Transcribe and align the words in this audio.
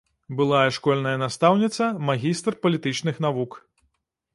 Былая 0.37 0.69
школьная 0.77 1.13
настаўніца, 1.25 1.91
магістр 2.09 2.53
палітычных 2.65 3.15
навук. 3.29 3.51